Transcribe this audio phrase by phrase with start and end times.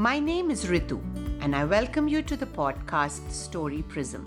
[0.00, 0.98] My name is Ritu,
[1.42, 4.26] and I welcome you to the podcast Story Prism.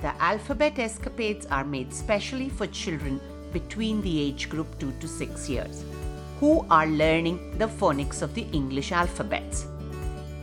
[0.00, 3.20] The alphabet escapades are made specially for children
[3.52, 5.84] between the age group 2 to 6 years
[6.40, 9.64] who are learning the phonics of the English alphabets.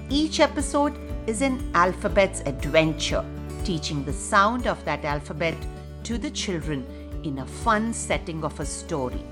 [0.10, 0.96] Each episode
[1.28, 3.26] is an alphabet's adventure,
[3.66, 5.58] teaching the sound of that alphabet
[6.06, 6.86] to the children
[7.26, 9.26] in a fun setting of a story.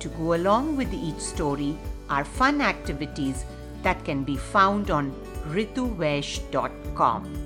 [0.00, 1.78] To go along with each story
[2.10, 3.46] are fun activities
[3.84, 5.12] that can be found on
[5.48, 7.40] rituvaish.com.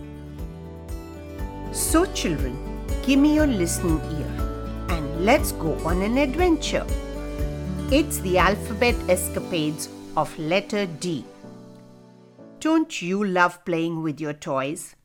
[1.73, 2.56] So, children,
[3.02, 4.33] give me your listening ear
[4.88, 6.87] and let's go on an adventure.
[7.91, 11.24] It's the alphabet escapades of letter D.
[12.60, 14.96] Don't you love playing with your toys?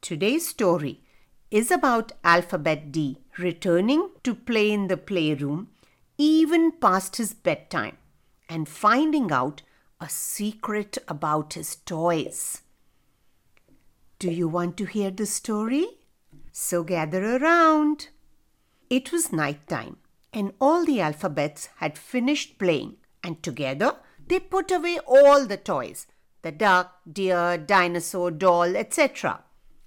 [0.00, 1.00] Today's story
[1.50, 5.68] is about alphabet D returning to play in the playroom
[6.16, 7.96] even past his bedtime
[8.48, 9.62] and finding out
[10.00, 12.62] a secret about his toys.
[14.18, 15.86] Do you want to hear the story?
[16.52, 18.08] So gather around.
[18.90, 19.96] It was night time,
[20.32, 23.96] and all the alphabets had finished playing, and together
[24.26, 26.06] they put away all the toys
[26.42, 29.42] the duck, deer, dinosaur, doll, etc.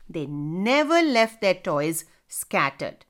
[0.09, 3.05] They never left their toys scattered.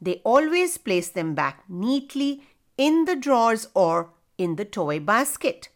[0.00, 2.42] They always placed them back neatly
[2.76, 5.68] in the drawers or in the toy basket.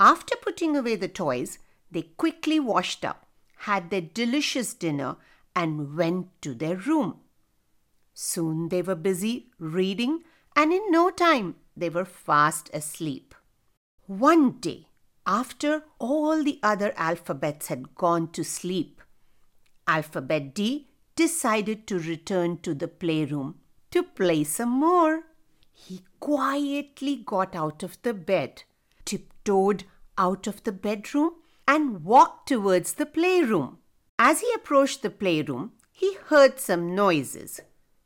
[0.00, 1.58] After putting away the toys,
[1.90, 3.26] they quickly washed up,
[3.58, 5.16] had their delicious dinner,
[5.54, 7.20] and went to their room.
[8.14, 10.24] Soon they were busy reading,
[10.56, 13.34] and in no time they were fast asleep.
[14.06, 14.88] One day,
[15.26, 19.02] after all the other alphabets had gone to sleep,
[19.86, 23.58] Alphabet D decided to return to the playroom
[23.90, 25.24] to play some more.
[25.72, 28.62] He quietly got out of the bed
[30.18, 31.32] out of the bedroom
[31.66, 33.78] and walked towards the playroom.
[34.18, 37.60] As he approached the playroom, he heard some noises.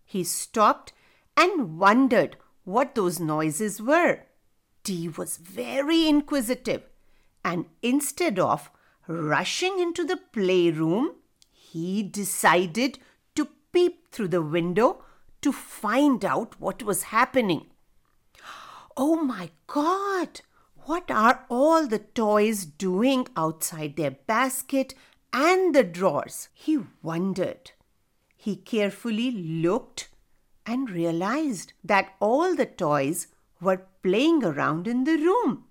[0.04, 0.92] He stopped
[1.36, 4.20] and wondered what those noises were.
[4.84, 6.82] D was very inquisitive,
[7.44, 8.70] and instead of
[9.06, 11.16] rushing into the playroom,
[11.50, 12.98] he decided
[13.34, 15.04] to peep through the window
[15.40, 17.66] to find out what was happening.
[18.96, 20.40] Oh my God!
[20.86, 24.94] What are all the toys doing outside their basket
[25.32, 26.50] and the drawers?
[26.52, 27.70] He wondered.
[28.36, 30.10] He carefully looked
[30.66, 33.28] and realized that all the toys
[33.62, 35.64] were playing around in the room.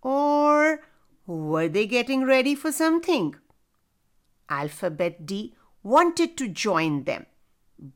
[0.00, 0.82] Or
[1.26, 3.34] were they getting ready for something?
[4.48, 7.26] Alphabet D wanted to join them,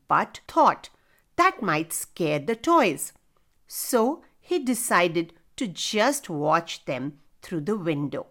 [0.09, 0.89] but thought
[1.37, 3.13] that might scare the toys.
[3.67, 8.27] So he decided to just watch them through the window.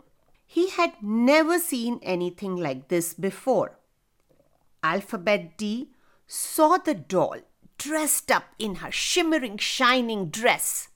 [0.46, 3.78] He had never seen anything like this before.
[4.82, 5.90] Alphabet D
[6.26, 7.36] saw the doll
[7.78, 10.88] dressed up in her shimmering, shining dress.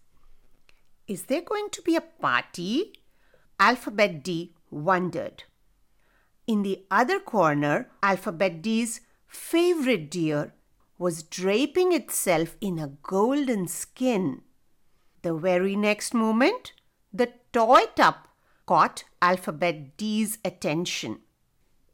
[1.06, 2.92] Is there going to be a party?
[3.58, 5.44] Alphabet D wondered.
[6.46, 10.54] In the other corner, Alphabet D's favorite deer
[10.98, 14.42] was draping itself in a golden skin.
[15.22, 16.72] The very next moment,
[17.12, 18.14] the toy tub
[18.66, 21.20] caught Alphabet D's attention.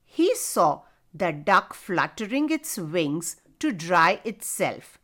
[0.05, 0.83] He saw
[1.13, 4.99] the duck fluttering its wings to dry itself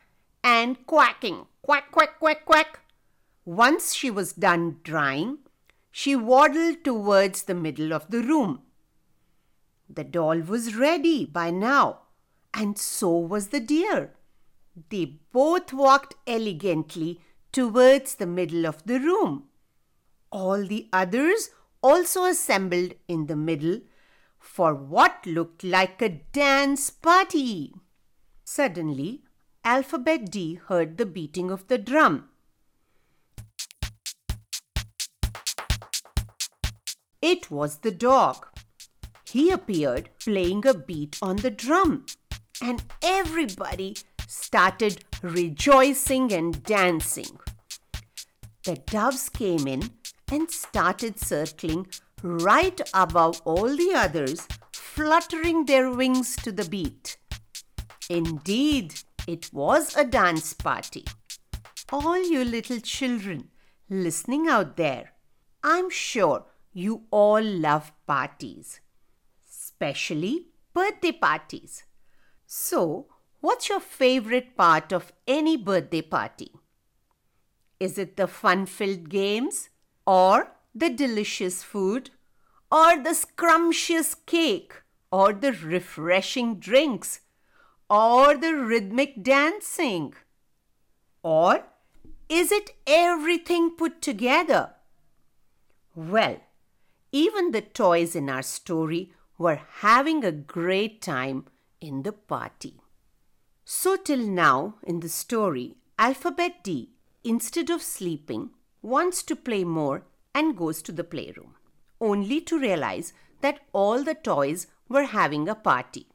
[0.45, 2.81] and quacking, quack, quack, quack, quack.
[3.45, 5.39] Once she was done drying,
[5.91, 8.63] she waddled towards the middle of the room.
[9.89, 12.03] The doll was ready by now,
[12.55, 14.15] and so was the deer.
[14.91, 17.21] They both walked elegantly
[17.53, 19.45] towards the middle of the room.
[20.31, 21.51] All the others
[21.83, 23.81] also assembled in the middle
[24.39, 27.75] for what looked like a dance party.
[28.45, 29.23] Suddenly,
[29.65, 32.29] Alphabet D heard the beating of the drum.
[37.21, 38.47] It was the dog.
[39.31, 42.07] He appeared playing a beat on the drum,
[42.61, 43.97] and everybody
[44.33, 47.39] started rejoicing and dancing.
[48.65, 49.91] The doves came in
[50.31, 51.89] and started circling
[52.23, 57.19] right above all the others, fluttering their wings to the beat.
[58.09, 58.95] Indeed,
[59.27, 61.05] it was a dance party.
[61.93, 63.51] All you little children
[63.91, 65.13] listening out there,
[65.63, 68.81] I'm sure you all love parties,
[69.47, 71.85] especially birthday parties.
[72.47, 73.09] So,
[73.43, 76.51] what's your favorite part of any birthday party?
[77.79, 79.69] Is it the fun filled games
[80.07, 82.11] or the delicious food,
[82.71, 84.73] or the scrumptious cake,
[85.11, 87.21] or the refreshing drinks,
[87.91, 90.15] or the rhythmic dancing?
[91.23, 91.65] Or
[92.29, 94.71] is it everything put together?
[95.95, 96.41] Well,
[97.11, 101.47] even the toys in our story were having a great time
[101.81, 102.82] in the party.
[103.65, 106.91] So, till now in the story, Alphabet D,
[107.23, 108.51] instead of sleeping,
[108.83, 110.05] wants to play more
[110.35, 111.55] and goes to the playroom,
[112.01, 116.07] only to realize that all the toys were having a party.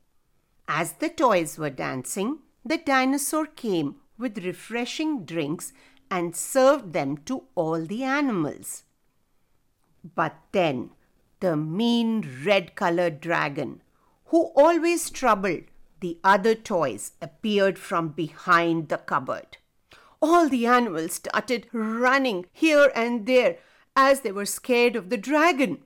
[0.67, 5.71] As the toys were dancing, the dinosaur came with refreshing drinks
[6.11, 8.83] and served them to all the animals.
[10.15, 10.91] But then
[11.39, 13.81] the mean red colored dragon,
[14.25, 15.63] who always troubled
[15.99, 19.57] the other toys, appeared from behind the cupboard.
[20.21, 23.57] All the animals started running here and there
[23.95, 25.79] as they were scared of the dragon.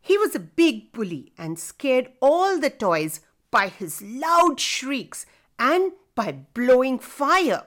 [0.00, 3.20] He was a big bully and scared all the toys
[3.50, 5.26] by his loud shrieks
[5.58, 7.64] and by blowing fire.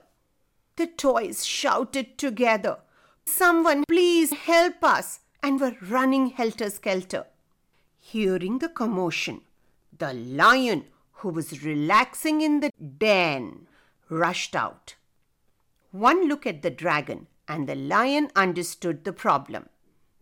[0.76, 2.78] The toys shouted together,
[3.26, 5.20] Someone please help us!
[5.42, 7.26] and were running helter skelter.
[8.00, 9.42] Hearing the commotion,
[9.98, 10.86] the lion,
[11.20, 13.68] who was relaxing in the den,
[14.10, 14.96] rushed out.
[15.92, 19.70] One look at the dragon, and the lion understood the problem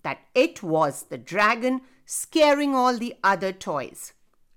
[0.03, 4.13] that it was the dragon scaring all the other toys.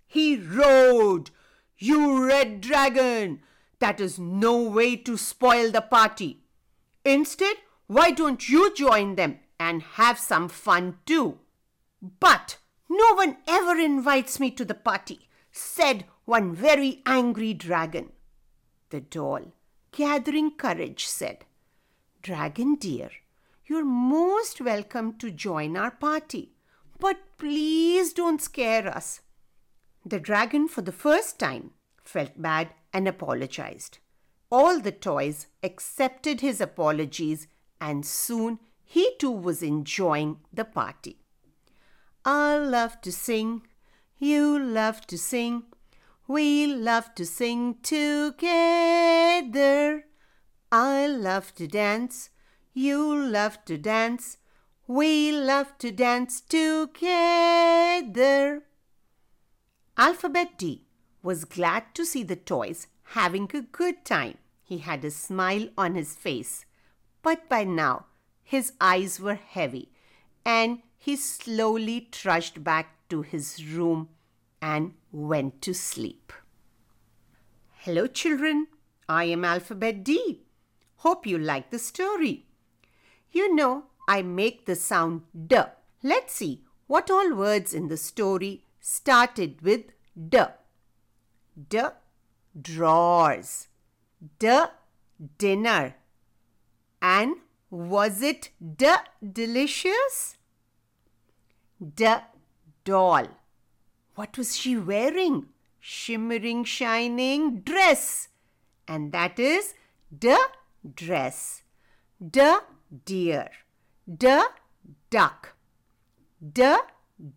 [0.06, 1.31] He roared,
[1.76, 3.40] You red dragon!
[3.81, 6.44] That is no way to spoil the party.
[7.04, 7.56] Instead,
[7.87, 11.38] why don't you join them and have some fun too?
[12.20, 12.58] But
[12.88, 18.12] no one ever invites me to the party, said one very angry dragon.
[18.90, 19.52] The doll,
[19.90, 21.44] gathering courage, said,
[22.22, 23.10] Dragon dear,
[23.66, 26.52] you're most welcome to join our party,
[27.00, 29.22] but please don't scare us.
[30.06, 31.72] The dragon, for the first time,
[32.04, 33.98] felt bad and apologized.
[34.52, 37.48] All the toys accepted his apologies,
[37.80, 41.16] and soon he too was enjoying the party.
[42.24, 43.62] I love to sing,
[44.20, 45.64] you love to sing,
[46.30, 48.44] we love to sing together.
[50.70, 52.30] I love to dance,
[52.72, 54.36] you love to dance,
[54.86, 57.02] we love to dance together.
[59.98, 60.86] Alphabet D
[61.20, 62.86] was glad to see the toys
[63.18, 64.38] having a good time.
[64.62, 66.64] He had a smile on his face,
[67.22, 68.06] but by now
[68.44, 69.90] his eyes were heavy
[70.44, 74.10] and he slowly trudged back to his room
[74.60, 76.32] and went to sleep.
[77.84, 78.66] Hello, children.
[79.08, 80.42] I am Alphabet D.
[80.96, 82.46] Hope you like the story.
[83.32, 85.56] You know, I make the sound D.
[86.02, 89.86] Let's see what all words in the story started with
[90.28, 90.38] D.
[91.68, 91.80] D.
[92.60, 93.68] Drawers.
[94.38, 94.64] D.
[95.38, 95.94] Dinner.
[97.00, 97.36] And
[97.70, 98.88] was it D.
[99.32, 100.36] Delicious?
[101.94, 102.14] D.
[102.84, 103.28] Doll.
[104.20, 105.46] What was she wearing?
[105.78, 108.28] Shimmering, shining dress.
[108.87, 109.72] And that is
[110.12, 110.38] the
[110.94, 111.62] Dress.
[112.21, 112.62] The
[113.06, 113.49] Deer.
[114.06, 114.44] The
[115.09, 115.54] Duck.
[116.38, 116.80] The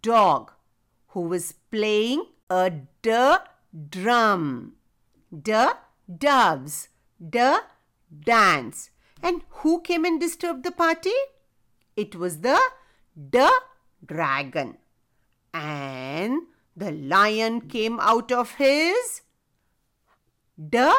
[0.01, 0.51] Dog
[1.11, 2.69] who was playing a
[3.01, 3.35] D.
[3.89, 4.73] Drum.
[5.31, 5.77] The
[6.17, 6.89] Doves.
[7.17, 7.61] The
[8.25, 8.89] Dance.
[9.21, 11.15] And who came and disturbed the party?
[11.95, 12.59] It was the
[13.29, 13.47] D.
[14.05, 14.79] Dragon.
[15.53, 16.41] And
[16.75, 19.21] the lion came out of his
[20.69, 20.91] D.